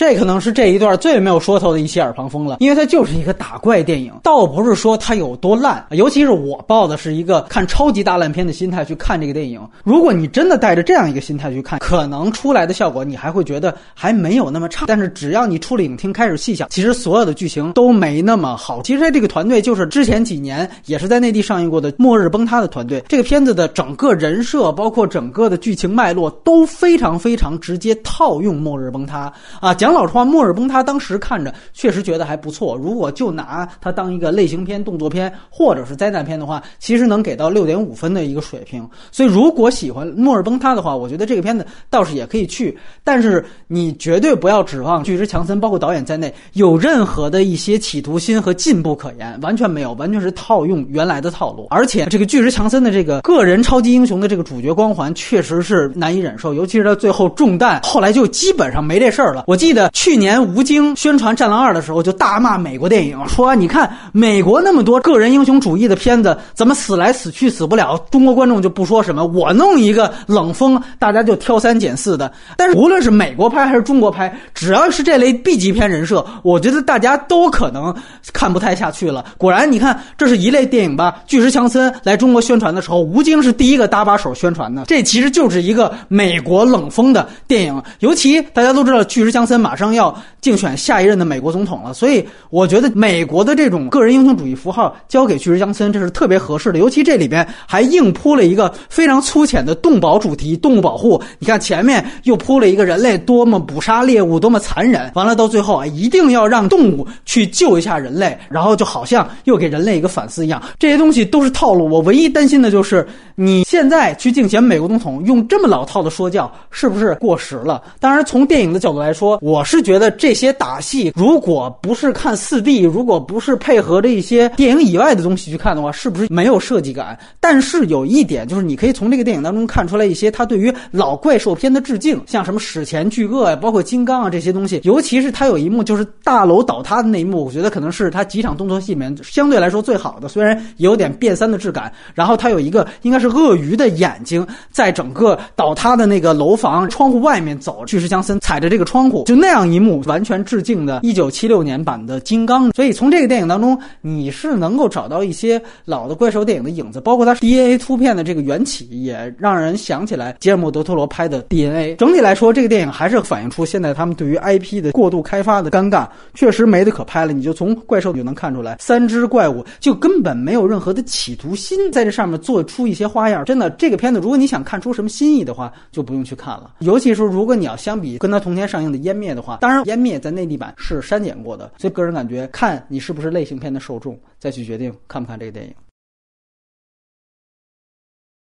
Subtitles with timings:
[0.00, 5.84] 这可能是这一段最没有说头的一期耳旁风了，因为它就是一个打怪电影，倒不是说它有多烂。
[5.90, 14.86] 尤其是我抱的是一个看超级大烂片的心态去看这个电影，如果你真的带着这样一个心态去看，可能出来的效果你还会觉得还没有那么差。
[14.86, 18.80] 但是只要你出了影厅开始细想，其实所有的剧情都没那么好。
[18.80, 23.04] 其实这个团队就是之前几年也是在内地上映过的《末日崩塌》的团队。
[23.06, 29.30] 这个片子的整个人设，包括整个的剧情脉络，都非常非常直接套用《末日崩塌》
[29.66, 29.74] 啊。
[29.74, 32.76] 讲老实话，《末日崩塌》当时看着确实觉得还不错。
[32.76, 38.88] 如果就拿它当一个类型片、动作片，或者是灾难片的话，其实能给到六点五分的一个水平。
[39.10, 42.76] 所以，如果喜欢《末日崩塌》的话，我觉得这个片子倒是也可以去。
[43.04, 51.66] 但是，你绝对不要指望巨石强森，包括导演在内，有任何的一些企图心和进步可言，完全没有，完全是套用原来的套路。
[51.70, 56.52] 而且，这个巨石强森的这个个人超级英雄的这个主角光环，确实是难以忍受。
[56.52, 59.44] 尤其是他最后中弹，后来就基本上没这事儿了。
[59.46, 67.96] 我记得去年吴京宣传《战狼二》的时候，就大骂美国电影，说：“你看美国那么多个人英雄主义的片子，怎么死来死去死不了？
[68.10, 72.30] 中国观众就不说什么，我弄一个冷风，大家就挑三拣四的。
[72.56, 77.94] 但是无论是美国拍还是中国拍，只要是这类 B 级片人设，我觉得大家都可能
[78.32, 79.24] 看不太下去了。
[79.38, 81.16] 果然，你看这是一类电影吧？
[81.26, 84.84] 巨石强森来中国宣传的时候，吴京是第一个搭把手宣传的。
[84.86, 87.82] 这其实就是一个美国冷风的电影。
[88.00, 96.80] 尤其大家都知道，巨石强森嘛马上要竞选下一任的美国总统了，所以我觉得美国的这种个人英雄主义符号交给巨石强森，这是特别合适的。
[96.80, 101.22] 尤其这里边还硬铺了一个非常粗浅的动保主题，动物保护。
[101.38, 110.60] 你看前面又铺了一个人类多么捕杀猎物，多么残忍，完了到最后啊，一定要让动物去救一下人类，然后就好像又给人类一个反思一样。
[110.80, 111.88] 这些东西都是套路。
[111.88, 117.80] 我唯一担心的就是你现在去竞选美国总统，用这么老套的说教，是不是过时了？
[118.00, 127.18] 当然，从电影的角度来说，我我是觉得这些打戏，如果不是看四 D，如果不是配合着一些电影以外的东西去看的话，是不是没有设计感？
[127.40, 134.80] 但是有一点，就是你可以从这个电影当中看出来一些他对于老怪兽片的致敬，像什么史前巨鳄呀，包括金刚啊这些东西。
[134.82, 141.92] 尤其是他有一幕就是大楼倒塌的那一幕，我觉得可能是他几场动作戏里面相对来说最好的，虽然有点变三的质感。
[142.14, 152.70] 然后他有一个应该是鳄鱼的眼睛，在整个倒塌的那个楼房窗户外面走，巨石强森踩着这个窗户，就那样一幕，完全致敬的1976年版的金刚。
[152.72, 161.96] 所以从这个电影当中，你是能够找到一些老的怪兽电影的影子，包括它 DNA 突变的这个缘起，也让人想起来吉尔莫·德托罗拍的 DNA。
[161.96, 167.32] 整体来说，这个电影还是反映出现在他们对于 IP 的过度开发的尴尬，确实没得可拍了。
[167.32, 173.44] 你就从怪兽就能看出来，三只怪物就根本没有任何的企图心在这上面做出一些花样。
[173.44, 176.72] 真的，这个片子如果你想看出什么新意的话，就不用去看了。
[176.80, 185.74] 尤其是如果你要相比跟它同天上映的《湮灭》的话，当然《湮灭》在内地版是删减过的，所以个人感觉看你是不是类型片的受众，再去决定看不看这个电影。